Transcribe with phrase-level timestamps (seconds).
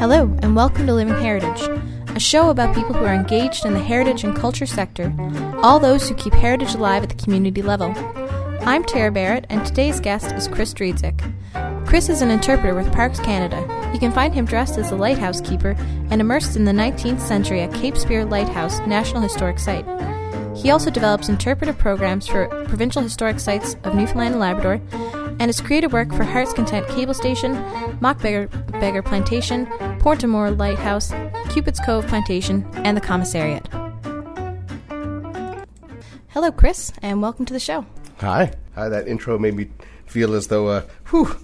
[0.00, 1.60] Hello, and welcome to Living Heritage,
[2.16, 5.14] a show about people who are engaged in the heritage and culture sector,
[5.62, 7.92] all those who keep heritage alive at the community level.
[8.62, 11.20] I'm Tara Barrett, and today's guest is Chris Driedzik.
[11.86, 13.60] Chris is an interpreter with Parks Canada.
[13.92, 15.76] You can find him dressed as a lighthouse keeper
[16.08, 19.84] and immersed in the 19th century at Cape Spear Lighthouse National Historic Site.
[20.56, 24.80] He also develops interpretive programs for provincial historic sites of Newfoundland and Labrador
[25.40, 27.52] and has created work for Heart's Content Cable Station,
[28.00, 29.66] Mock Beggar, Beggar Plantation,
[30.00, 31.12] Point Amour Lighthouse,
[31.50, 33.66] Cupid's Cove Plantation, and the Commissariat.
[36.28, 37.84] Hello, Chris, and welcome to the show.
[38.18, 38.50] Hi.
[38.74, 38.88] Hi.
[38.88, 39.68] That intro made me
[40.06, 41.36] feel as though, uh, whew,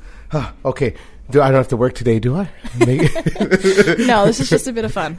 [0.64, 0.94] okay.
[1.30, 2.48] Do I don't have to work today, do I?
[2.78, 5.14] no, this is just a bit of fun.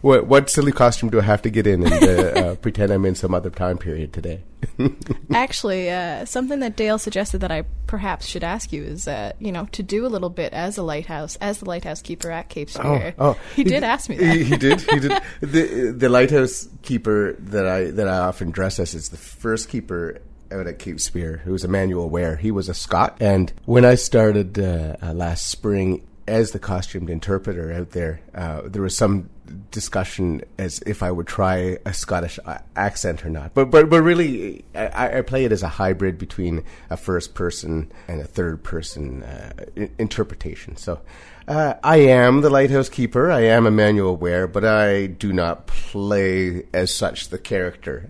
[0.00, 3.04] what what silly costume do I have to get in and uh, uh, pretend I'm
[3.04, 4.42] in some other time period today?
[5.30, 9.52] Actually, uh, something that Dale suggested that I perhaps should ask you is, uh, you
[9.52, 12.70] know, to do a little bit as a lighthouse, as the lighthouse keeper at Cape
[12.70, 13.14] Spear.
[13.18, 13.38] Oh, oh.
[13.54, 14.36] he, he did ask me that.
[14.36, 14.80] He, he did.
[14.80, 15.22] He did.
[15.40, 20.22] the the lighthouse keeper that I that I often dress as is the first keeper
[20.52, 22.36] out at Cape Spear, who was Emanuel Warre.
[22.36, 23.16] He was a Scot.
[23.20, 28.62] And when I started uh, uh, last spring as the costumed interpreter out there, uh,
[28.64, 29.30] there was some
[29.70, 32.38] discussion as if I would try a Scottish
[32.74, 33.54] accent or not.
[33.54, 37.92] But but but really, I, I play it as a hybrid between a first person
[38.08, 39.52] and a third person uh,
[39.98, 40.76] interpretation.
[40.76, 41.00] So.
[41.48, 43.30] Uh, I am the lighthouse keeper.
[43.30, 48.00] I am Emanuel Warre, but I do not play as such the character,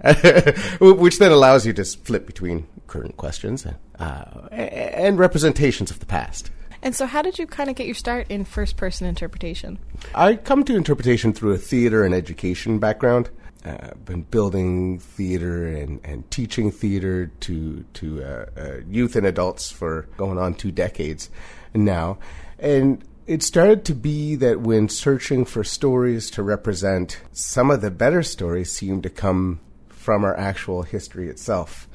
[0.81, 3.67] which then allows you to flip between current questions
[3.99, 6.51] uh, and representations of the past.
[6.83, 9.79] And so, how did you kind of get your start in first person interpretation?
[10.15, 13.29] I come to interpretation through a theater and education background.
[13.65, 19.27] Uh, I've been building theater and, and teaching theater to to uh, uh, youth and
[19.27, 21.29] adults for going on two decades
[21.75, 22.19] now,
[22.59, 27.91] and it started to be that when searching for stories to represent, some of the
[27.91, 31.89] better stories seemed to come from our actual history itself.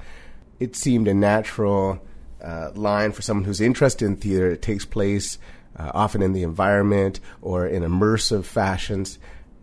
[0.59, 2.01] It seemed a natural
[2.43, 4.51] uh, line for someone who's interested in theater.
[4.51, 5.37] It takes place
[5.77, 9.17] uh, often in the environment or in immersive fashions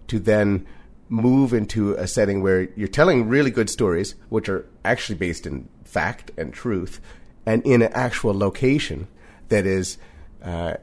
[0.06, 0.66] to then
[1.10, 5.68] move into a setting where you're telling really good stories, which are actually based in
[5.84, 7.00] fact and truth,
[7.44, 9.06] and in an actual location
[9.48, 9.98] that is
[10.42, 10.74] uh,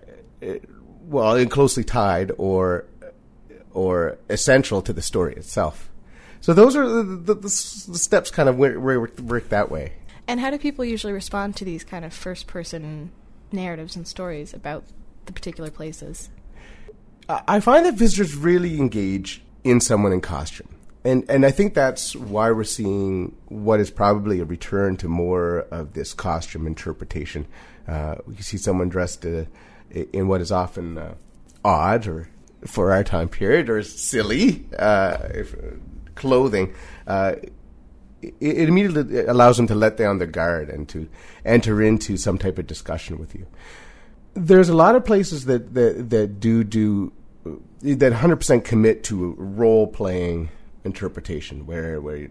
[1.07, 2.85] well, and closely tied or
[3.73, 5.89] or essential to the story itself.
[6.39, 8.77] So those are the, the, the steps kind of work,
[9.19, 9.93] work that way.
[10.27, 13.11] And how do people usually respond to these kind of first person
[13.51, 14.83] narratives and stories about
[15.25, 16.29] the particular places?
[17.27, 20.69] I find that visitors really engage in someone in costume.
[21.03, 25.67] And and I think that's why we're seeing what is probably a return to more
[25.71, 27.45] of this costume interpretation.
[27.87, 29.45] Uh, you see someone dressed uh,
[29.91, 31.15] in what is often uh,
[31.63, 32.29] odd or
[32.65, 35.55] for our time period or silly uh, if,
[36.15, 36.73] clothing,
[37.07, 37.35] uh,
[38.21, 41.07] it, it, immediately allows them to let down their guard and to
[41.43, 43.45] enter into some type of discussion with you.
[44.33, 47.13] There's a lot of places that that, that do do
[47.81, 50.49] that 100% commit to role playing
[50.83, 52.29] interpretation, where where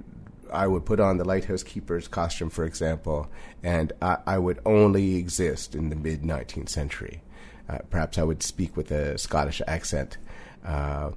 [0.52, 3.30] I would put on the lighthouse keeper's costume, for example,
[3.62, 7.22] and I, I would only exist in the mid 19th century
[7.68, 10.18] uh, perhaps I would speak with a Scottish accent
[10.64, 11.10] uh,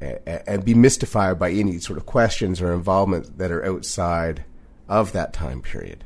[0.00, 4.44] and be mystified by any sort of questions or involvement that are outside
[4.88, 6.04] of that time period.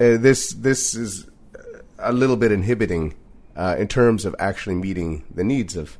[0.00, 1.28] Uh, this this is
[1.98, 3.14] a little bit inhibiting
[3.56, 5.98] uh, in terms of actually meeting the needs of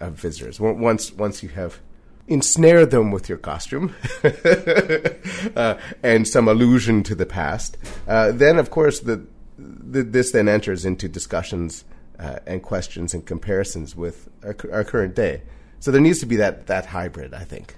[0.00, 0.60] of visitors.
[0.60, 1.80] Once once you have
[2.28, 3.94] ensnared them with your costume
[5.56, 7.76] uh, and some allusion to the past,
[8.06, 9.26] uh, then of course the,
[9.58, 11.84] the, this then enters into discussions
[12.20, 15.42] uh, and questions and comparisons with our, our, current day.
[15.78, 17.76] So there needs to be that that hybrid, I think.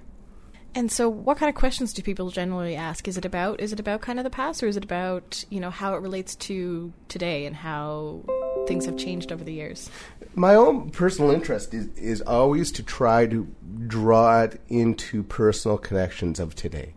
[0.75, 3.07] And so, what kind of questions do people generally ask?
[3.07, 5.61] Is it about is it about kind of the past, or is it about you
[5.61, 8.23] know how it relates to today and how
[8.67, 9.91] things have changed over the years?
[10.35, 13.47] My own personal interest is is always to try to
[13.87, 16.95] draw it into personal connections of today.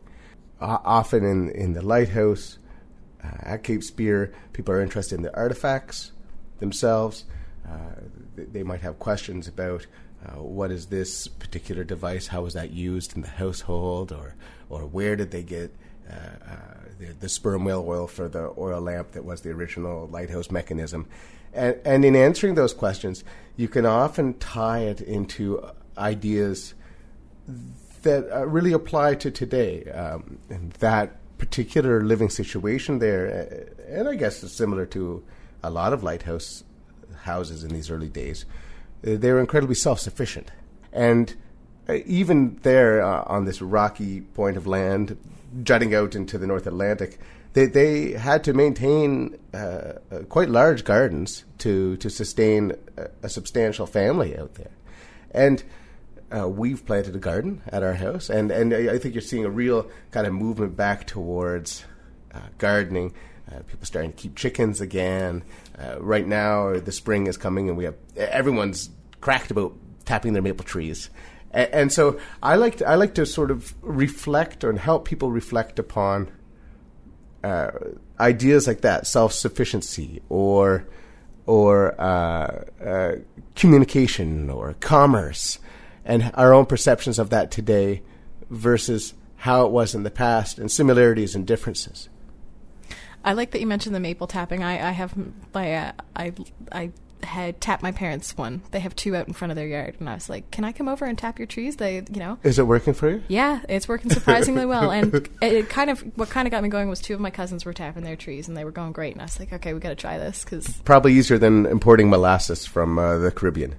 [0.59, 2.57] Uh, often in in the lighthouse
[3.23, 6.11] uh, at Cape Spear, people are interested in the artifacts
[6.59, 7.25] themselves.
[7.67, 8.01] Uh,
[8.35, 9.85] they might have questions about
[10.25, 12.27] uh, what is this particular device?
[12.27, 14.35] How was that used in the household, or
[14.69, 15.73] or where did they get
[16.09, 16.55] uh, uh,
[16.99, 21.07] the, the, sperm whale oil for the oil lamp that was the original lighthouse mechanism?
[21.53, 23.23] And, and in answering those questions,
[23.55, 25.67] you can often tie it into
[25.97, 26.73] ideas
[28.01, 29.85] that uh, really apply to today.
[29.85, 35.23] Um, and that particular living situation there, and I guess it's similar to
[35.63, 36.63] a lot of lighthouse
[37.25, 38.45] houses in these early days,
[39.01, 40.51] they were incredibly self sufficient.
[40.91, 41.35] And
[41.87, 45.17] uh, even there uh, on this rocky point of land
[45.61, 47.19] jutting out into the North Atlantic,
[47.53, 53.29] they, they had to maintain uh, uh quite large gardens to, to sustain a, a
[53.29, 54.71] substantial family out there.
[55.31, 55.63] And
[56.35, 59.49] uh, we've planted a garden at our house, and, and I think you're seeing a
[59.49, 61.85] real kind of movement back towards
[62.33, 63.13] uh, gardening.
[63.49, 65.43] Uh, people starting to keep chickens again.
[65.77, 68.89] Uh, right now, the spring is coming, and we have everyone's
[69.19, 69.75] cracked about
[70.05, 71.09] tapping their maple trees.
[71.51, 75.31] And, and so I like to, I like to sort of reflect and help people
[75.31, 76.31] reflect upon
[77.43, 77.71] uh,
[78.19, 80.87] ideas like that, self sufficiency or
[81.45, 83.15] or uh, uh,
[83.55, 85.59] communication or commerce,
[86.03, 88.01] and our own perceptions of that today
[88.49, 92.09] versus how it was in the past, and similarities and differences.
[93.25, 94.63] I like that you mentioned the maple tapping.
[94.63, 95.13] I, I have
[95.53, 96.33] my uh, I
[96.71, 96.91] I
[97.23, 98.61] had tapped my parents one.
[98.71, 100.71] They have two out in front of their yard, and I was like, "Can I
[100.71, 103.23] come over and tap your trees?" They, you know, is it working for you?
[103.27, 104.91] Yeah, it's working surprisingly well.
[104.91, 107.31] And it, it, kind of what kind of got me going was two of my
[107.31, 109.13] cousins were tapping their trees, and they were going great.
[109.13, 112.09] And I was like, "Okay, we got to try this because probably easier than importing
[112.09, 113.75] molasses from uh, the Caribbean."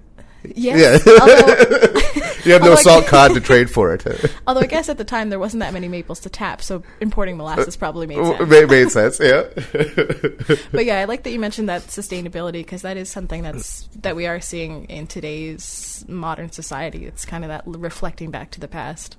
[0.54, 1.02] Yes.
[1.06, 1.12] Yeah.
[1.20, 2.00] Although,
[2.44, 4.04] you have no salt cod to trade for it.
[4.46, 7.36] although I guess at the time there wasn't that many maples to tap, so importing
[7.36, 8.40] molasses probably made sense.
[8.40, 10.56] It made sense, yeah.
[10.72, 14.16] but yeah, I like that you mentioned that sustainability because that is something that's that
[14.16, 17.06] we are seeing in today's modern society.
[17.06, 19.16] It's kind of that reflecting back to the past.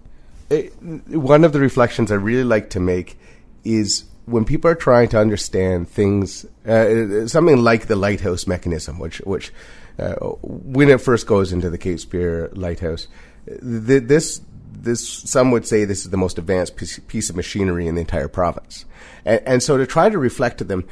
[0.49, 3.19] It, one of the reflections I really like to make
[3.65, 9.19] is when people are trying to understand things, uh, something like the lighthouse mechanism, which
[9.19, 9.51] which
[9.99, 13.07] uh, when it first goes into the Cape Spear Lighthouse,
[13.47, 14.41] th- this
[14.71, 18.01] this some would say this is the most advanced piece, piece of machinery in the
[18.01, 18.85] entire province,
[19.25, 20.87] and, and, so to try to reflect to them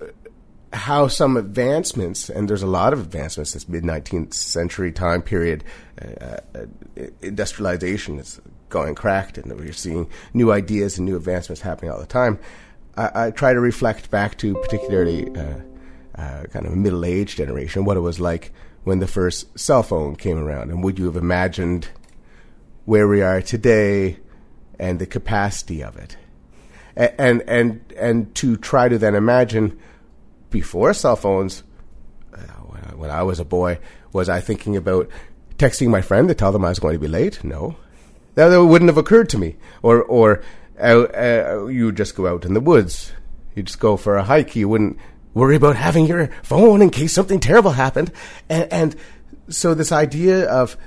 [0.00, 0.06] uh,
[0.72, 5.64] how some advancements, and there's a lot of advancements this mid 19th century time period,
[6.00, 6.66] uh, uh,
[7.20, 12.06] industrialization is going cracked, and we're seeing new ideas and new advancements happening all the
[12.06, 12.38] time.
[12.96, 15.60] I, I try to reflect back to particularly uh,
[16.16, 18.52] uh, kind of middle aged generation, what it was like
[18.84, 20.70] when the first cell phone came around.
[20.70, 21.88] And would you have imagined
[22.84, 24.18] where we are today
[24.78, 26.16] and the capacity of it?
[26.96, 29.78] And, and, and, to try to then imagine
[30.48, 31.62] before cell phones,
[32.32, 32.38] uh,
[32.94, 33.78] when I was a boy,
[34.12, 35.10] was I thinking about
[35.58, 37.44] texting my friend to tell them I was going to be late?
[37.44, 37.76] No.
[38.34, 39.56] That, that wouldn't have occurred to me.
[39.82, 40.42] Or, or
[40.80, 43.12] uh, uh, you just go out in the woods.
[43.54, 44.56] You'd just go for a hike.
[44.56, 44.98] You wouldn't
[45.36, 48.10] worry about having your phone in case something terrible happened.
[48.48, 48.96] And, and
[49.50, 50.78] so this idea of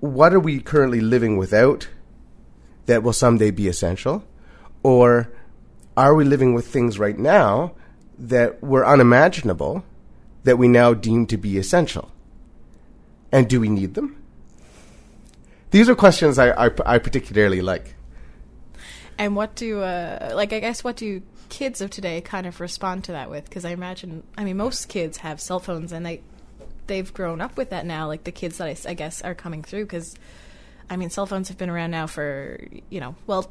[0.00, 1.86] what are we currently living without
[2.86, 4.24] that will someday be essential?
[4.82, 5.30] Or
[5.98, 7.74] are we living with things right now
[8.18, 9.84] that were unimaginable
[10.44, 12.10] that we now deem to be essential?
[13.30, 14.16] And do we need them?
[15.72, 17.96] These are questions I, I, I particularly like.
[19.18, 23.04] And what do, uh, like, I guess, what do kids of today kind of respond
[23.04, 23.44] to that with?
[23.44, 26.20] Because I imagine, I mean, most kids have cell phones and they
[26.86, 28.06] they've grown up with that now.
[28.06, 30.14] Like the kids that I, I guess are coming through because,
[30.90, 32.60] I mean, cell phones have been around now for
[32.90, 33.50] you know, well,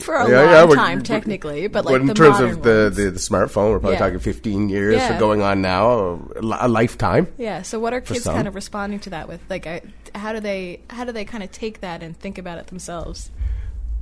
[0.00, 3.18] for a yeah, long yeah, time technically, but like in terms of the, the, the
[3.18, 3.98] smartphone, we're probably yeah.
[3.98, 5.18] talking 15 years yeah.
[5.18, 7.28] going on now, a, lifetime.
[7.38, 7.62] Yeah.
[7.62, 9.40] So what are kids kind of responding to that with?
[9.48, 9.82] Like, I,
[10.14, 13.30] how do they how do they kind of take that and think about it themselves?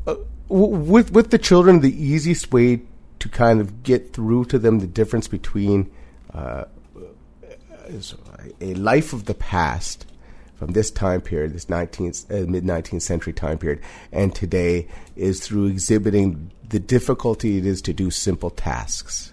[0.06, 0.16] Uh,
[0.48, 2.82] with with the children, the easiest way
[3.24, 5.90] to kind of get through to them the difference between
[6.34, 6.64] uh,
[8.60, 10.04] a life of the past
[10.56, 13.80] from this time period, this 19th, uh, mid 19th century time period,
[14.12, 19.32] and today is through exhibiting the difficulty it is to do simple tasks.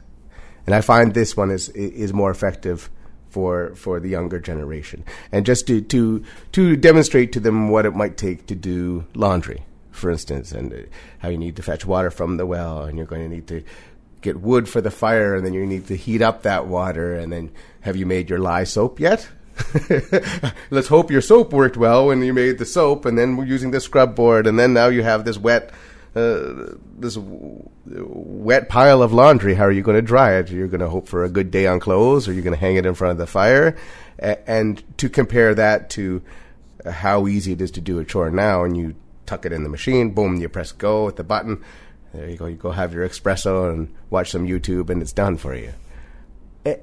[0.65, 2.89] And I find this one is is more effective
[3.27, 7.93] for for the younger generation, and just to to to demonstrate to them what it
[7.93, 9.65] might take to do laundry
[10.01, 10.87] for instance, and
[11.19, 13.63] how you need to fetch water from the well, and you're going to need to
[14.21, 17.31] get wood for the fire, and then you need to heat up that water, and
[17.31, 19.29] then have you made your lye soap yet?
[20.69, 23.71] Let's hope your soap worked well when you made the soap, and then we're using
[23.71, 25.71] the scrub board, and then now you have this wet,
[26.15, 29.53] uh, this w- wet pile of laundry.
[29.55, 30.49] How are you going to dry it?
[30.51, 32.75] You're going to hope for a good day on clothes, or you're going to hang
[32.75, 33.75] it in front of the fire,
[34.19, 36.21] a- and to compare that to
[36.89, 38.95] how easy it is to do a chore now, and you
[39.31, 40.11] tuck it in the machine.
[40.11, 41.63] Boom, you press go with the button.
[42.13, 42.47] There you go.
[42.47, 45.73] You go have your espresso and watch some YouTube, and it's done for you.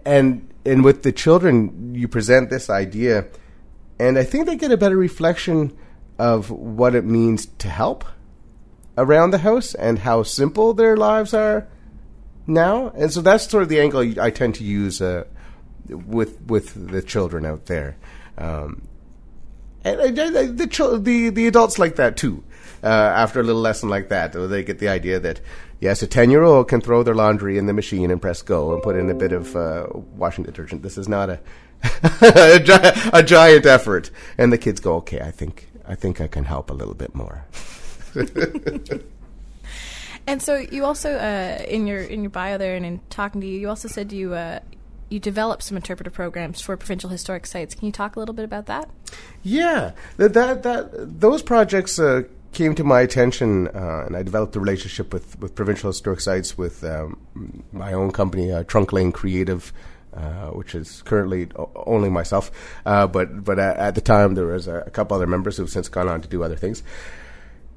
[0.07, 3.27] And and with the children, you present this idea,
[3.99, 5.77] and I think they get a better reflection
[6.19, 8.05] of what it means to help
[8.97, 11.69] around the house and how simple their lives are
[12.47, 12.89] now.
[12.97, 15.25] And so that's sort of the angle I tend to use uh,
[15.89, 17.97] with with the children out there.
[18.39, 18.89] Um,
[19.89, 22.43] and, and, and the, the the adults like that too.
[22.83, 25.41] Uh, after a little lesson like that, they get the idea that
[25.81, 28.73] yes, a ten year old can throw their laundry in the machine and press go
[28.73, 30.83] and put in a bit of uh, washing detergent.
[30.83, 31.41] This is not a
[32.23, 36.27] a, gi- a giant effort, and the kids go, okay, I think I think I
[36.29, 37.45] can help a little bit more.
[40.29, 43.47] And so you also uh, in your in your bio there and in talking to
[43.47, 44.61] you, you also said you uh,
[45.09, 47.75] you developed some interpretive programs for provincial historic sites.
[47.75, 48.89] Can you talk a little bit about that?
[49.43, 52.23] Yeah, that that, that those projects uh,
[52.53, 56.59] came to my attention, uh, and I developed a relationship with, with provincial historic sites
[56.59, 59.73] with um, my own company, uh, Trunk Lane Creative.
[60.15, 61.47] Uh, which is currently
[61.87, 62.51] only myself,
[62.87, 65.71] uh, but but at, at the time there was a, a couple other members who've
[65.71, 66.83] since gone on to do other things.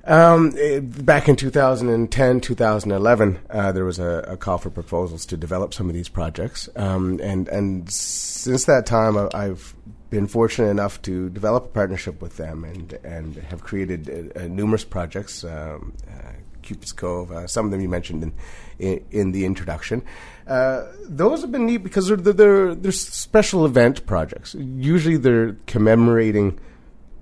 [0.03, 5.37] Um, eh, back in 2010, 2011, uh, there was a, a, call for proposals to
[5.37, 9.75] develop some of these projects, um, and and since that time, I, I've
[10.09, 14.83] been fortunate enough to develop a partnership with them, and and have created uh, numerous
[14.83, 15.43] projects.
[15.43, 16.31] Um, uh,
[16.63, 18.33] Cupid's Cove, uh, some of them you mentioned in
[18.79, 20.01] in, in the introduction.
[20.47, 24.55] Uh, those have been neat because they're, they're they're special event projects.
[24.55, 26.59] Usually, they're commemorating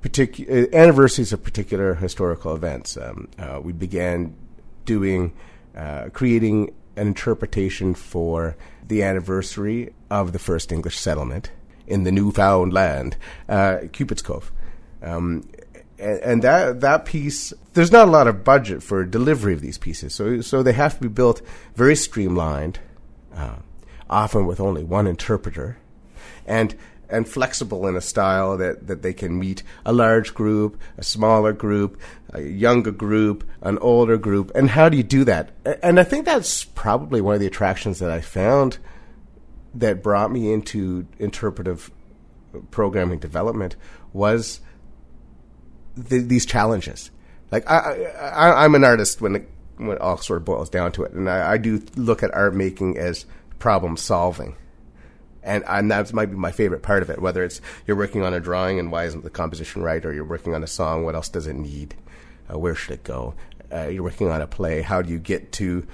[0.01, 2.97] particular anniversaries of particular historical events.
[2.97, 4.35] Um, uh, we began
[4.85, 5.33] doing
[5.75, 8.55] uh, creating an interpretation for
[8.87, 11.51] the anniversary of the first English settlement
[11.87, 14.51] in the newfound land, uh, Cupid's Cove.
[15.01, 15.47] Um,
[15.97, 19.77] and, and that that piece, there's not a lot of budget for delivery of these
[19.77, 21.41] pieces, so so they have to be built
[21.75, 22.79] very streamlined,
[23.35, 23.57] uh,
[24.09, 25.77] often with only one interpreter,
[26.45, 26.75] and
[27.09, 31.53] and flexible in a style that, that they can meet a large group, a smaller
[31.53, 31.99] group,
[32.33, 34.51] a younger group, an older group.
[34.55, 35.51] And how do you do that?
[35.81, 38.77] And I think that's probably one of the attractions that I found
[39.73, 41.91] that brought me into interpretive
[42.71, 43.75] programming development
[44.13, 44.61] was
[45.95, 47.11] the, these challenges.
[47.51, 51.03] Like I, I'm an artist when it, when it all sort of boils down to
[51.03, 53.25] it, and I, I do look at art making as
[53.59, 54.55] problem solving
[55.43, 57.21] and and that might be my favorite part of it.
[57.21, 60.23] Whether it's you're working on a drawing and why isn't the composition right, or you're
[60.23, 61.95] working on a song, what else does it need?
[62.51, 63.33] Uh, where should it go?
[63.71, 64.81] Uh, you're working on a play.
[64.81, 65.87] How do you get to?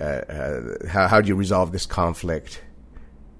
[0.00, 2.60] Uh, uh how how do you resolve this conflict?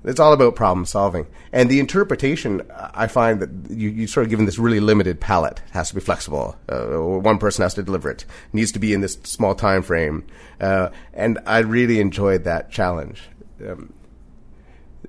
[0.05, 2.61] It's all about problem solving, and the interpretation.
[2.93, 5.63] I find that you you sort of given this really limited palette.
[5.67, 6.57] It has to be flexible.
[6.69, 8.23] Uh, one person has to deliver it.
[8.23, 8.27] it.
[8.53, 10.27] Needs to be in this small time frame,
[10.61, 13.23] uh, and I really enjoyed that challenge.
[13.67, 13.95] Um,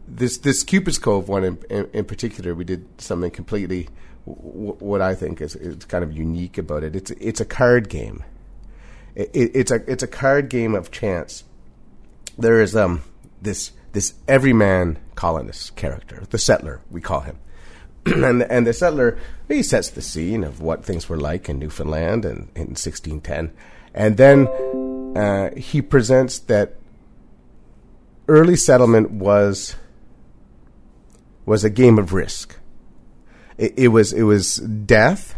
[0.07, 3.89] this this Cupid's Cove one in, in, in particular, we did something completely
[4.25, 6.95] w- what I think is, is kind of unique about it.
[6.95, 8.23] It's it's a card game.
[9.15, 11.43] It, it, it's a it's a card game of chance.
[12.37, 13.01] There is um
[13.41, 17.37] this this everyman colonist character, the settler we call him,
[18.05, 22.25] and and the settler he sets the scene of what things were like in Newfoundland
[22.25, 23.53] in, in 1610,
[23.93, 24.47] and then
[25.15, 26.75] uh, he presents that
[28.27, 29.75] early settlement was
[31.45, 32.57] was a game of risk.
[33.57, 35.35] It, it was it was death,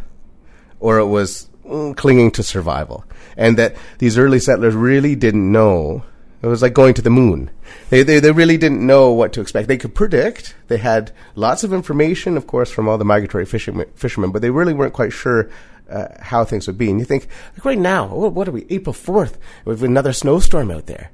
[0.80, 6.04] or it was mm, clinging to survival, and that these early settlers really didn't know.
[6.42, 7.50] It was like going to the moon.
[7.90, 9.68] They, they they really didn't know what to expect.
[9.68, 10.56] They could predict.
[10.68, 14.52] They had lots of information, of course, from all the migratory fishermen, fishermen but they
[14.52, 15.50] really weren't quite sure
[15.90, 16.90] uh, how things would be.
[16.90, 18.66] And you think, like right now, what are we?
[18.70, 19.38] April fourth.
[19.66, 21.12] We have another snowstorm out there.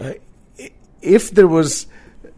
[0.00, 0.14] Uh,
[1.00, 1.86] if there was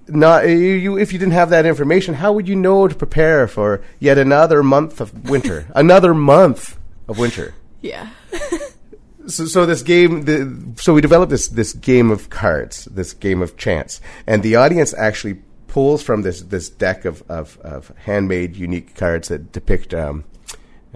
[0.08, 3.82] not you if you didn't have that information, how would you know to prepare for
[3.98, 7.54] yet another month of winter, another month of winter?
[7.80, 8.10] Yeah.
[9.26, 13.42] so, so this game, the, so we developed this this game of cards, this game
[13.42, 18.56] of chance, and the audience actually pulls from this this deck of of, of handmade,
[18.56, 19.94] unique cards that depict.
[19.94, 20.24] Um,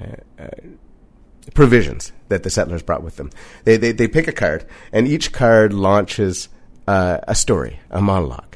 [0.01, 0.49] uh, uh,
[1.55, 3.31] provisions that the settlers brought with them.
[3.65, 6.49] They, they, they pick a card, and each card launches
[6.87, 8.50] uh, a story, a monologue.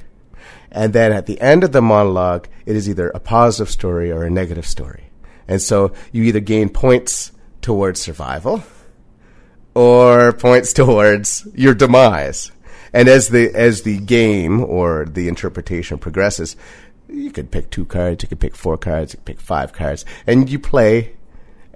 [0.74, 4.24] And then at the end of the monologue, it is either a positive story or
[4.24, 5.04] a negative story.
[5.46, 7.30] And so you either gain points
[7.62, 8.64] towards survival
[9.74, 12.50] or points towards your demise.
[12.92, 16.56] And as the as the game or the interpretation progresses,
[17.08, 20.04] you could pick two cards, you could pick four cards, you could pick five cards,
[20.26, 21.14] and you play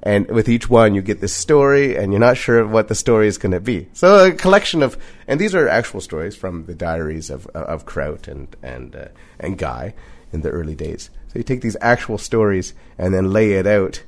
[0.02, 3.26] and with each one you get this story and you're not sure what the story
[3.26, 3.88] is going to be.
[3.92, 8.28] So a collection of and these are actual stories from the diaries of of Crout
[8.28, 9.08] and and uh,
[9.40, 9.94] and Guy
[10.32, 11.10] in the early days.
[11.28, 14.02] So you take these actual stories and then lay it out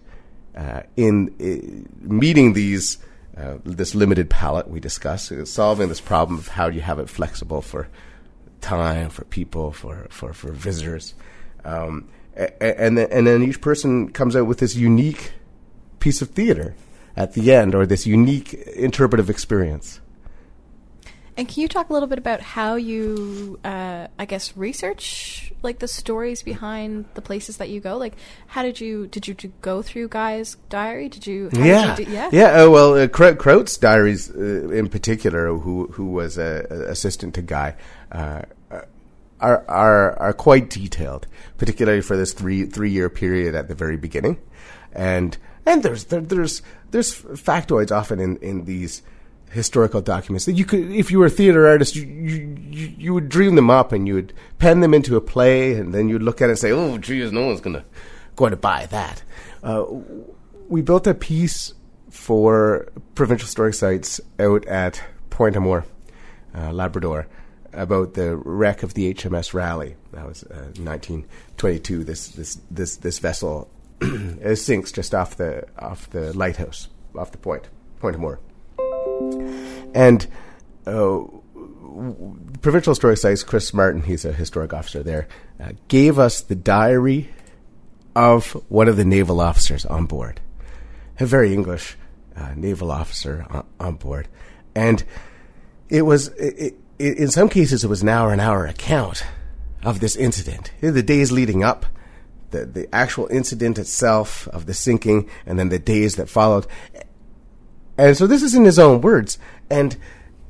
[0.57, 2.99] uh, in uh, meeting these
[3.37, 7.09] uh, this limited palette we discuss solving this problem of how do you have it
[7.09, 7.89] flexible for
[8.61, 11.15] time for people for for for visitors.
[11.65, 12.09] Um,
[12.61, 15.33] and then, and then each person comes out with this unique
[16.01, 16.75] piece of theater
[17.17, 20.01] at the end, or this unique interpretive experience.
[21.37, 25.79] And can you talk a little bit about how you, uh, I guess, research like
[25.79, 27.97] the stories behind the places that you go?
[27.97, 28.15] Like,
[28.47, 31.09] how did you did you, go through Guy's diary?
[31.09, 31.49] Did you?
[31.53, 32.63] yeah, did you do, yeah, yeah.
[32.65, 37.43] Uh, well, uh, Crout's diaries uh, in particular, who who was a, a assistant to
[37.43, 37.75] Guy.
[38.13, 38.43] Uh,
[39.41, 41.27] are, are are quite detailed,
[41.57, 44.39] particularly for this three three year period at the very beginning,
[44.93, 45.39] and
[45.71, 49.03] and there's there, there's there's factoids often in in these
[49.51, 53.29] historical documents that you could, if you were a theater artist, you, you, you would
[53.29, 56.41] dream them up and you would pen them into a play, and then you'd look
[56.41, 57.85] at it and say, "Oh, geez, no one's gonna
[58.37, 59.23] going to buy that."
[59.63, 59.85] Uh,
[60.69, 61.75] we built a piece
[62.11, 65.85] for provincial historic sites out at Point Amour,
[66.55, 67.27] uh, Labrador,
[67.73, 69.97] about the wreck of the HMS Raleigh.
[70.13, 72.05] That was uh, 1922.
[72.05, 73.69] This this this this vessel
[74.55, 78.41] sinks just off the off the lighthouse, off the point, Point Amour.
[79.95, 80.27] And
[80.87, 81.21] uh,
[82.63, 85.29] Provincial Historic Sites, Chris Martin, he's a historic officer there,
[85.59, 87.29] uh, gave us the diary
[88.15, 90.41] of one of the naval officers on board,
[91.19, 91.97] a very English
[92.37, 94.29] uh, naval officer on, on, board,
[94.75, 95.05] and
[95.89, 99.25] it was it, it, in some cases it was an hour an hour account
[99.83, 101.87] of this incident, in the days leading up.
[102.51, 106.67] The, the actual incident itself of the sinking, and then the days that followed,
[107.97, 109.39] and so this is in his own words.
[109.71, 109.97] And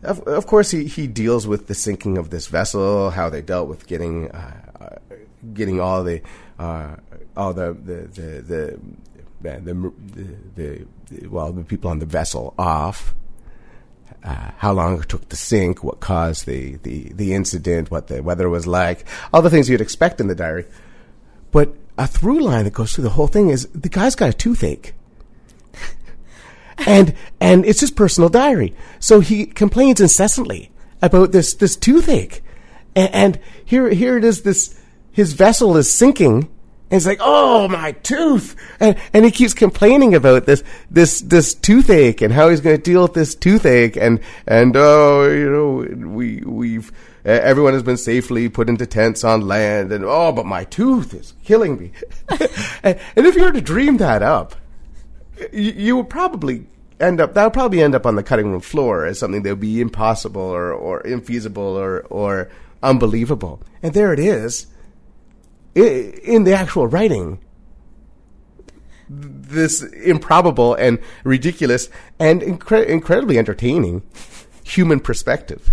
[0.03, 3.69] of, of course, he, he deals with the sinking of this vessel, how they dealt
[3.69, 5.15] with getting uh, uh,
[5.53, 6.23] getting all the
[6.59, 6.97] uh,
[7.37, 8.79] all the the the,
[9.43, 9.93] the, the,
[10.55, 13.15] the, the well the people on the vessel off.
[14.23, 18.23] Uh, how long it took to sink, what caused the, the, the incident, what the
[18.23, 20.67] weather was like, all the things you'd expect in the diary.
[21.53, 24.33] But a through line that goes through the whole thing is the guy's got a
[24.33, 24.95] toothache
[26.87, 28.75] and and it's his personal diary.
[28.99, 30.71] So he complains incessantly
[31.03, 32.43] about this this toothache,
[32.95, 34.43] and, and here here it is.
[34.43, 34.79] This
[35.13, 36.49] his vessel is sinking, and
[36.91, 42.21] he's like, "Oh, my tooth!" And and he keeps complaining about this this this toothache
[42.21, 46.43] and how he's going to deal with this toothache, and and oh, you know, we
[46.45, 46.93] we've
[47.25, 51.35] everyone has been safely put into tents on land, and oh, but my tooth is
[51.45, 51.93] killing me.
[52.83, 54.55] and, and if you were to dream that up,
[55.53, 56.67] you, you would probably
[56.99, 59.51] end up that would probably end up on the cutting room floor as something that
[59.51, 62.51] would be impossible or, or infeasible or or
[62.83, 63.63] unbelievable.
[63.83, 64.67] And there it is
[65.75, 67.41] in the actual writing.
[69.13, 74.03] This improbable and ridiculous and incre- incredibly entertaining
[74.63, 75.73] human perspective.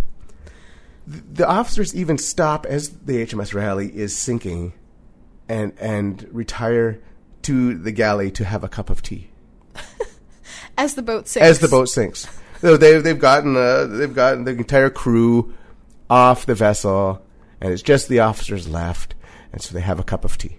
[1.08, 4.74] The officers even stop as the HMS Raleigh is sinking
[5.48, 7.02] and and retire
[7.44, 9.30] to the galley to have a cup of tea.
[10.78, 11.48] as the boat sinks.
[11.48, 12.28] As the boat sinks.
[12.60, 15.54] So they they've gotten uh, they've gotten the entire crew
[16.10, 17.22] off the vessel,
[17.62, 19.16] and it's just the officers left,
[19.54, 20.58] and so they have a cup of tea.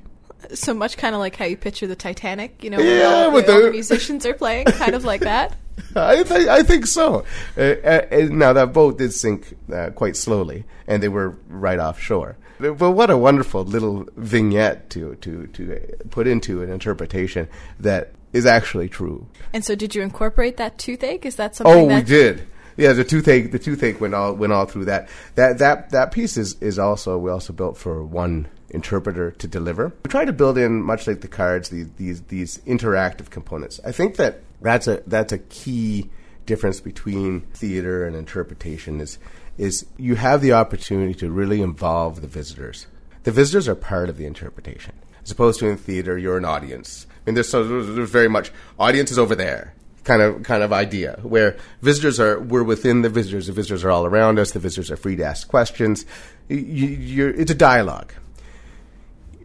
[0.55, 3.71] So much kind of like how you picture the Titanic, you know, yeah, all, the,
[3.71, 5.57] musicians are playing, kind of like that.
[5.97, 7.25] I, th- I think so.
[7.57, 12.37] Uh, uh, now that boat did sink uh, quite slowly, and they were right offshore.
[12.59, 15.81] But what a wonderful little vignette to to to
[16.11, 19.27] put into an interpretation that is actually true.
[19.53, 21.25] And so, did you incorporate that toothache?
[21.25, 21.73] Is that something?
[21.73, 22.47] Oh, we did.
[22.77, 23.53] Yeah, the toothache.
[23.53, 25.09] The toothache went all went all through that.
[25.37, 29.93] That that that piece is is also we also built for one interpreter to deliver.
[30.05, 33.81] We try to build in much like the cards these these these interactive components.
[33.85, 36.11] I think that that's a that's a key
[36.47, 39.19] difference between theater and interpretation is
[39.57, 42.87] is you have the opportunity to really involve the visitors.
[43.25, 44.95] The visitors are part of the interpretation.
[45.23, 49.11] As opposed to in theater, you're an audience I mean, there's there's very much audience
[49.11, 53.49] is over there kind of kind of idea where visitors are we're within the visitors.
[53.49, 54.53] The visitors are all around us.
[54.53, 56.07] The visitors are free to ask questions.
[56.49, 58.15] You, it's a dialogue.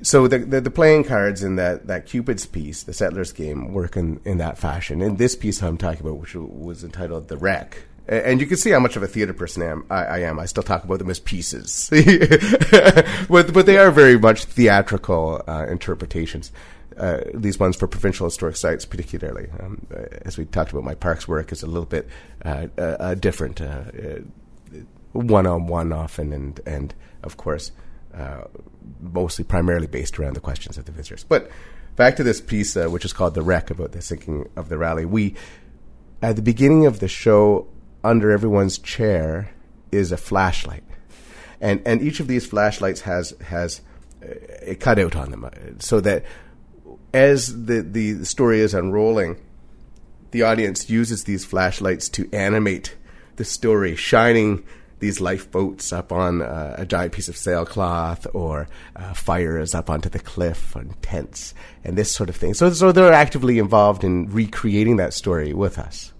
[0.04, 3.96] So the, the, the playing cards in that that Cupid's piece, the Settlers game, work
[3.96, 5.02] in, in that fashion.
[5.02, 8.72] In this piece I'm talking about, which was entitled "The Wreck," and you can see
[8.72, 9.86] how much of a theater person I am.
[9.90, 10.40] I, I am.
[10.40, 11.90] I still talk about them as pieces,
[13.30, 16.52] but but they are very much theatrical uh, interpretations
[16.98, 19.50] uh, these ones for provincial historic sites, particularly.
[19.60, 22.08] Um, uh, as we talked about, my parks work is a little bit
[22.46, 23.62] uh, uh, uh different,
[25.14, 27.72] one on one often, and and of course,
[29.00, 31.24] mostly primarily based around the questions of the visitors.
[31.24, 31.50] But
[31.96, 35.06] back to this piece, which is called "The Wreck" about the sinking of the Raleigh.
[35.06, 35.36] We
[36.22, 37.68] at the beginning of the show,
[38.04, 39.52] under everyone's chair
[39.92, 40.84] is a flashlight,
[41.62, 43.82] and and each of these flashlights has has
[44.24, 45.50] uh, cut out on them, uh,
[45.80, 46.24] so that
[47.14, 49.38] as the the story is unrolling,
[50.32, 52.96] the audience uses these flashlights to animate
[53.36, 54.64] the story, shining
[55.04, 60.08] these lifeboats up on uh, a giant piece of sailcloth or uh, fires up onto
[60.08, 62.54] the cliff and tents and this sort of thing.
[62.54, 66.14] So, so they're actively involved in recreating that story with us.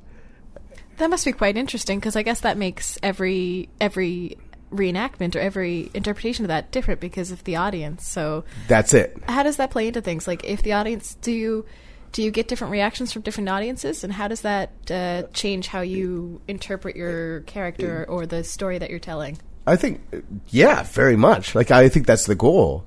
[0.98, 4.38] That must be quite interesting because I guess that makes every every
[4.70, 8.06] reenactment or every interpretation of that different because of the audience.
[8.06, 9.18] So that's it.
[9.28, 10.28] How does that play into things?
[10.28, 11.66] Like, if the audience do you
[12.14, 15.82] do you get different reactions from different audiences, and how does that uh, change how
[15.82, 19.40] you interpret your character or the story that you're telling?
[19.66, 20.02] I think,
[20.50, 21.56] yeah, very much.
[21.56, 22.86] Like, I think that's the goal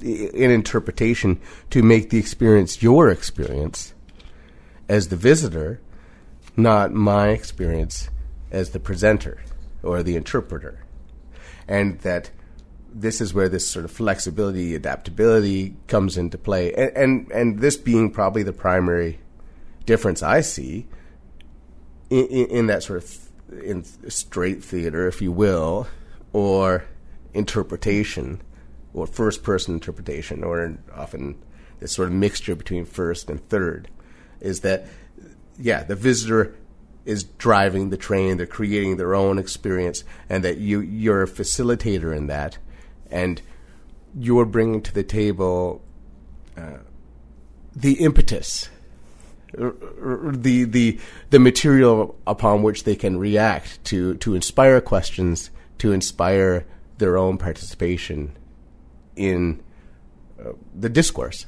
[0.00, 3.94] in interpretation to make the experience your experience
[4.88, 5.80] as the visitor,
[6.56, 8.10] not my experience
[8.50, 9.40] as the presenter
[9.82, 10.84] or the interpreter.
[11.68, 12.30] And that
[12.94, 17.76] this is where this sort of flexibility, adaptability comes into play, and and, and this
[17.76, 19.18] being probably the primary
[19.86, 20.86] difference I see
[22.10, 25.86] in, in, in that sort of in straight theater, if you will,
[26.32, 26.84] or
[27.34, 28.40] interpretation,
[28.94, 31.42] or first person interpretation, or often
[31.80, 33.88] this sort of mixture between first and third,
[34.40, 34.86] is that
[35.58, 36.54] yeah, the visitor
[37.04, 42.16] is driving the train, they're creating their own experience, and that you you're a facilitator
[42.16, 42.58] in that
[43.12, 43.40] and
[44.18, 45.82] you're bringing to the table
[46.56, 46.78] uh,
[47.74, 48.68] the impetus,
[49.52, 50.98] the the
[51.30, 56.66] the material upon which they can react to to inspire questions, to inspire
[56.98, 58.36] their own participation
[59.16, 59.62] in
[60.40, 61.46] uh, the discourse.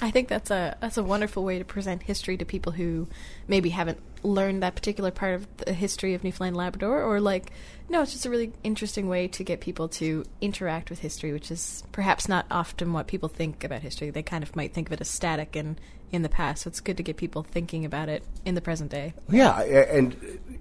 [0.00, 3.08] I think that's a that's a wonderful way to present history to people who
[3.48, 7.52] maybe haven't learned that particular part of the history of Newfoundland Labrador or like
[7.90, 11.50] no, it's just a really interesting way to get people to interact with history, which
[11.50, 14.10] is perhaps not often what people think about history.
[14.10, 16.62] They kind of might think of it as static and in the past.
[16.62, 19.14] So it's good to get people thinking about it in the present day.
[19.30, 20.16] Yeah, and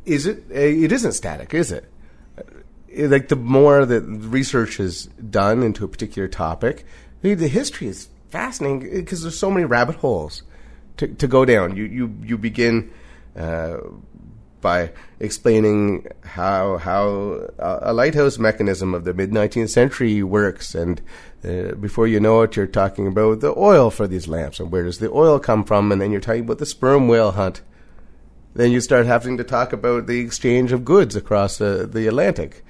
[0.05, 1.91] is it it isn't static, is it?
[2.37, 2.43] Uh,
[3.07, 6.85] like the more that research is done into a particular topic,
[7.21, 10.43] the history is fascinating because there's so many rabbit holes
[10.97, 11.75] to, to go down.
[11.75, 12.91] You you you begin
[13.37, 13.77] uh,
[14.61, 21.01] by explaining how how a lighthouse mechanism of the mid 19th century works, and
[21.43, 24.83] uh, before you know it, you're talking about the oil for these lamps and where
[24.83, 27.61] does the oil come from, and then you're talking about the sperm whale hunt.
[28.55, 32.65] Then you start having to talk about the exchange of goods across uh, the Atlantic.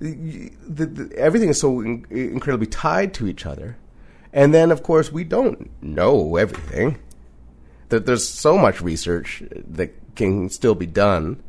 [0.00, 3.76] The, the, everything is so in, incredibly tied to each other
[4.32, 6.98] and then, of course, we don't know everything.
[7.88, 11.42] That there's so much research that can still be done.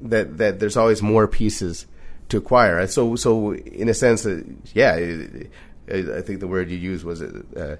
[0.00, 1.86] That that there's always more pieces
[2.28, 2.86] to acquire.
[2.86, 4.42] So, so in a sense, uh,
[4.74, 5.50] yeah, it,
[5.86, 7.76] it, I think the word you used was uh,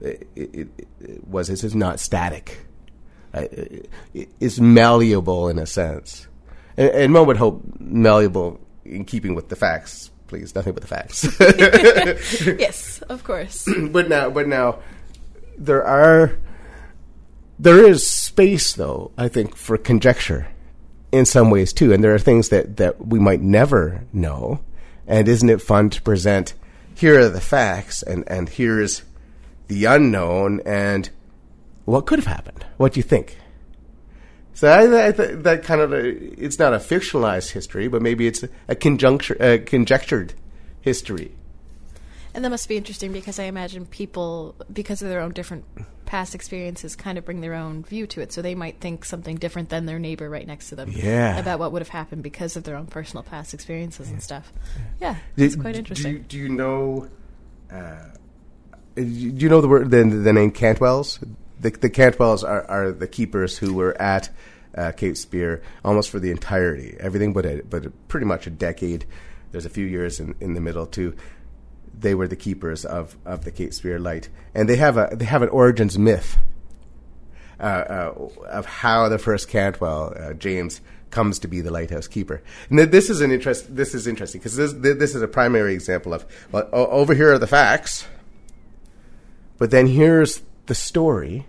[0.00, 0.68] it, it,
[1.26, 2.66] was this is not static.
[3.32, 3.44] Uh,
[4.14, 6.26] it's malleable in a sense,
[6.76, 10.54] and, and one would hope malleable in keeping with the facts please.
[10.54, 11.26] Nothing but the facts.
[12.58, 13.68] yes, of course.
[13.90, 14.78] but now, but now,
[15.58, 16.38] there are
[17.62, 19.12] there is space, though.
[19.18, 20.48] I think for conjecture
[21.12, 24.60] in some ways too, and there are things that that we might never know.
[25.06, 26.54] And isn't it fun to present?
[26.94, 29.02] Here are the facts, and and here's
[29.68, 31.10] the unknown, and
[31.84, 32.64] what could have happened.
[32.76, 33.36] What do you think?
[34.54, 36.06] So I, I th- that kind of a,
[36.42, 40.34] it's not a fictionalized history, but maybe it's a, conjuncture, a conjectured
[40.80, 41.32] history.
[42.34, 45.64] And that must be interesting because I imagine people, because of their own different
[46.06, 48.32] past experiences, kind of bring their own view to it.
[48.32, 51.38] So they might think something different than their neighbor right next to them yeah.
[51.38, 54.52] about what would have happened because of their own personal past experiences and stuff.
[55.00, 56.12] Yeah, it's quite interesting.
[56.12, 57.08] Do you, do you know?
[57.72, 58.10] Uh,
[58.96, 61.24] do you know the word the, the name Cantwells?
[61.60, 64.30] the, the Cantwells are, are the keepers who were at
[64.76, 69.04] uh, Cape Spear almost for the entirety, everything but a, but pretty much a decade.
[69.52, 71.14] There's a few years in, in the middle too.
[72.00, 75.26] They were the keepers of, of the Cape Spear Light, and they have a they
[75.26, 76.38] have an origins myth
[77.60, 82.42] uh, uh, of how the first Cantwell uh, James comes to be the lighthouse keeper.
[82.70, 83.74] And this is an interest.
[83.74, 87.38] This is interesting because this this is a primary example of well, over here are
[87.38, 88.06] the facts,
[89.58, 91.46] but then here's the story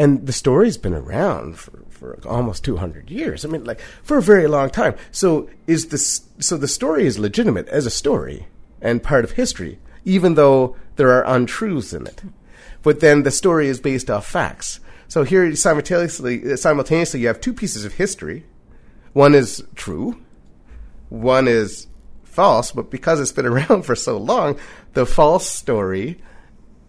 [0.00, 3.44] and the story's been around for, for almost 200 years.
[3.44, 4.94] I mean, like for a very long time.
[5.10, 6.22] So is this?
[6.38, 8.46] So the story is legitimate as a story
[8.80, 12.22] and part of history, even though there are untruths in it.
[12.82, 14.80] But then the story is based off facts.
[15.08, 18.46] So here, simultaneously, simultaneously, you have two pieces of history.
[19.12, 20.22] One is true.
[21.08, 21.88] One is
[22.22, 24.58] false, but because it's been around for so long,
[24.94, 26.20] the false story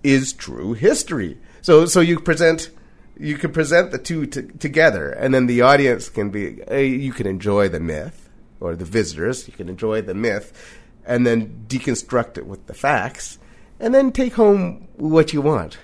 [0.03, 1.37] is true history.
[1.61, 2.69] So, so you present,
[3.17, 7.13] you can present the two t- together, and then the audience can be, uh, you
[7.13, 12.37] can enjoy the myth, or the visitors, you can enjoy the myth, and then deconstruct
[12.37, 13.39] it with the facts,
[13.79, 15.77] and then take home what you want.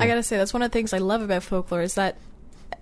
[0.00, 2.16] I gotta say, that's one of the things I love about folklore is that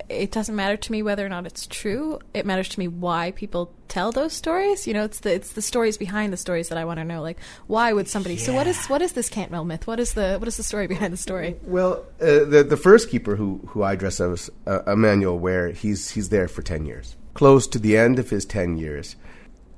[0.08, 2.18] it doesn't matter to me whether or not it's true.
[2.34, 4.86] It matters to me why people tell those stories.
[4.86, 7.22] You know, it's the it's the stories behind the stories that I want to know.
[7.22, 8.34] Like, why would somebody?
[8.36, 8.44] Yeah.
[8.44, 9.86] So, what is what is this Cantwell myth?
[9.86, 11.56] What is the what is the story behind the story?
[11.62, 16.10] Well, uh, the the first keeper who who I dress as uh, Emanuel Warre, he's
[16.10, 17.16] he's there for ten years.
[17.34, 19.16] Close to the end of his ten years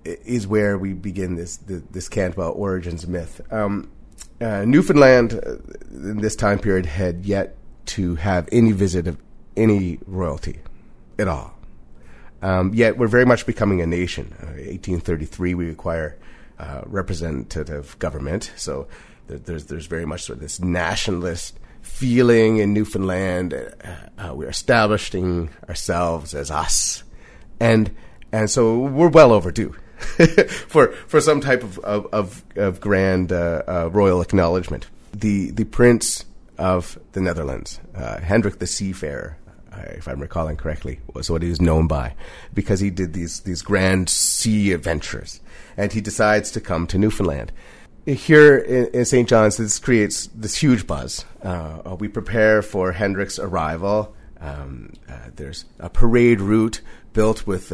[0.05, 3.41] is where we begin this this Cantwell origins myth.
[3.51, 3.91] Um,
[4.41, 5.57] uh, Newfoundland uh,
[5.91, 9.19] in this time period had yet to have any visit of
[9.57, 10.61] any royalty
[11.19, 11.55] at all.
[12.43, 14.35] Um, yet we're very much becoming a nation.
[14.41, 16.19] Uh, 1833, we acquire
[16.59, 18.87] uh, representative government, so
[19.27, 23.55] there's there's very much sort of this nationalist feeling in Newfoundland.
[23.55, 27.03] Uh, uh, we're establishing ourselves as us,
[27.59, 27.95] and
[28.31, 29.75] and so we're well overdue.
[30.69, 34.89] for for some type of of, of, of grand uh, uh, royal acknowledgement.
[35.13, 36.25] The the prince
[36.59, 39.37] of the Netherlands, uh, Hendrik the Seafarer,
[39.91, 42.15] if I'm recalling correctly, was what he was known by,
[42.53, 45.41] because he did these these grand sea adventures,
[45.77, 47.53] and he decides to come to Newfoundland.
[48.07, 49.27] Here in, in St.
[49.27, 51.25] John's, this creates this huge buzz.
[51.43, 54.15] Uh, we prepare for Hendrik's arrival.
[54.41, 56.83] Um, uh, there's a parade route
[57.15, 57.73] built with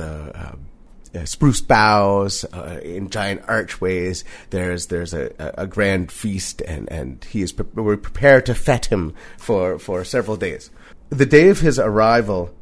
[1.15, 4.25] uh, uh, spruce boughs uh, in giant archways.
[4.51, 8.87] There's there's a, a, grand feast, and, and he is pre- we're prepared to fete
[8.87, 10.71] him for, for several days.
[11.11, 12.55] The day of his arrival,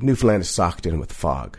[0.00, 1.58] Newfoundland is socked in with fog.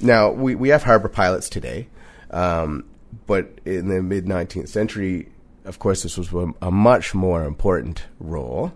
[0.00, 1.88] Now we we have harbor pilots today,
[2.30, 2.84] um,
[3.26, 5.28] but in the mid 19th century,
[5.64, 8.72] of course, this was a much more important role.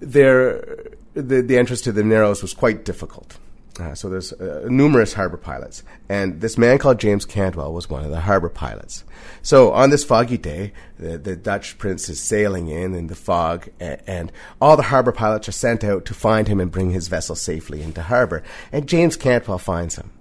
[0.00, 3.38] There, the the entrance to the Narrows was quite difficult.
[3.80, 8.04] Uh, so there's uh, numerous harbor pilots, and this man called James Cantwell was one
[8.04, 9.02] of the harbor pilots.
[9.42, 13.68] So on this foggy day, the, the Dutch prince is sailing in in the fog,
[13.80, 17.08] and, and, all the harbor pilots are sent out to find him and bring his
[17.08, 18.44] vessel safely into harbor.
[18.70, 20.12] And James Cantwell finds him,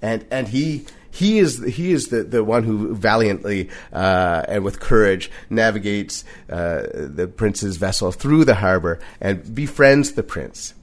[0.00, 0.86] and and he.
[1.10, 6.86] He is he is the, the one who valiantly uh, and with courage navigates uh,
[6.92, 10.74] the prince's vessel through the harbor and befriends the prince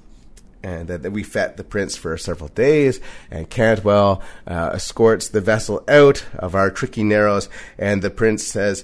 [0.63, 3.00] and that we fed the prince for several days.
[3.30, 8.84] And Cantwell uh, escorts the vessel out of our tricky narrows, and the prince says,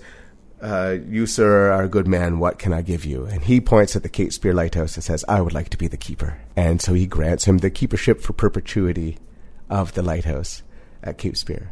[0.61, 2.39] uh, "You, sir, are a good man.
[2.39, 5.23] What can I give you?" And he points at the Cape Spear lighthouse and says,
[5.27, 8.33] "I would like to be the keeper." And so he grants him the keepership for
[8.33, 9.17] perpetuity
[9.69, 10.63] of the lighthouse
[11.03, 11.71] at Cape Spear.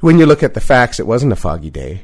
[0.00, 2.02] When you look at the facts, it wasn't a foggy day.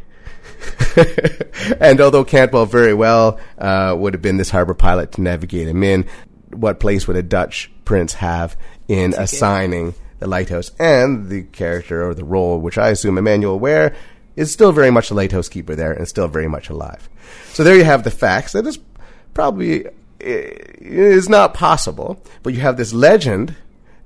[1.81, 5.83] and although Cantwell very well uh, would have been this harbor pilot to navigate him
[5.83, 6.07] in,
[6.57, 8.57] what place would a Dutch prince have
[8.89, 13.95] in assigning the lighthouse and the character or the role, which I assume Emanuel Warre
[14.37, 17.09] is still very much a lighthouse keeper there and still very much alive.
[17.53, 18.53] So there you have the facts.
[18.53, 18.79] That is
[19.33, 19.87] probably
[20.21, 23.57] is not possible, but you have this legend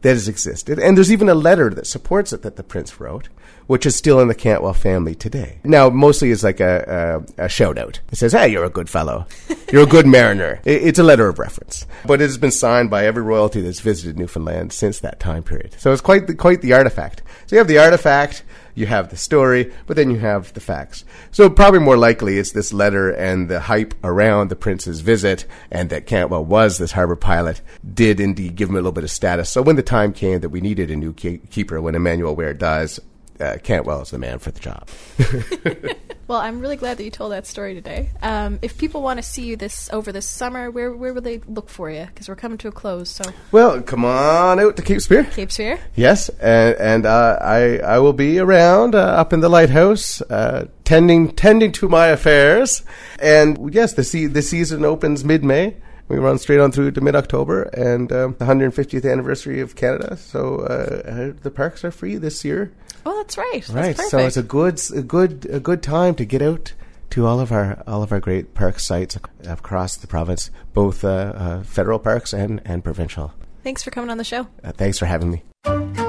[0.02, 3.28] that has existed, and there's even a letter that supports it that the prince wrote
[3.68, 5.58] which is still in the Cantwell family today.
[5.62, 8.00] Now, mostly it's like a, a, a shout out.
[8.10, 9.26] It says, hey, you're a good fellow.
[9.70, 10.62] You're a good mariner.
[10.64, 11.86] It, it's a letter of reference.
[12.06, 15.76] But it has been signed by every royalty that's visited Newfoundland since that time period.
[15.78, 17.20] So it's quite the, quite the artifact.
[17.46, 21.04] So you have the artifact, you have the story, but then you have the facts.
[21.32, 25.90] So probably more likely it's this letter and the hype around the prince's visit and
[25.90, 27.60] that Cantwell was this harbor pilot
[27.92, 29.50] did indeed give him a little bit of status.
[29.50, 33.00] So when the time came that we needed a new keeper, when Emanuel Warre dies,
[33.40, 34.88] uh, Cantwell is the man for the job.
[36.28, 38.10] well, I'm really glad that you told that story today.
[38.22, 41.38] Um, if people want to see you this over this summer, where where will they
[41.38, 42.06] look for you?
[42.06, 43.10] Because we're coming to a close.
[43.10, 45.24] So well, come on out to Cape Spear.
[45.24, 45.78] Cape Spear.
[45.94, 50.20] Yes, and, and uh, I I will be around uh, up in the lighthouse.
[50.22, 52.82] Uh, tending tending to my affairs,
[53.20, 55.76] and yes, the se- the season opens mid May
[56.08, 60.16] we run straight on through to mid October and um, the 150th anniversary of Canada.
[60.16, 62.72] So uh, the parks are free this year.
[63.08, 63.66] Oh, that's right.
[63.70, 63.96] Right.
[63.96, 66.74] So it's a good, a good, a good time to get out
[67.10, 69.16] to all of our all of our great park sites
[69.46, 73.32] across the province, both uh, uh, federal parks and and provincial.
[73.64, 74.46] Thanks for coming on the show.
[74.62, 76.07] Uh, thanks for having me.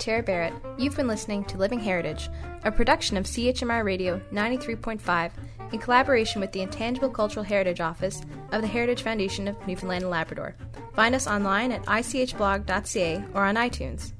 [0.00, 0.54] Tara Barrett.
[0.78, 2.30] You've been listening to Living Heritage,
[2.64, 5.30] a production of CHMR Radio 93.5
[5.72, 10.10] in collaboration with the Intangible Cultural Heritage Office of the Heritage Foundation of Newfoundland and
[10.10, 10.56] Labrador.
[10.94, 14.12] Find us online at ichblog.ca or on iTunes.